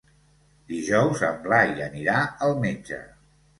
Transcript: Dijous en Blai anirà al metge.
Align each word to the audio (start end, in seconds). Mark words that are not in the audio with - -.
Dijous 0.71 1.21
en 1.29 1.37
Blai 1.45 1.85
anirà 1.89 2.25
al 2.49 2.57
metge. 2.67 3.01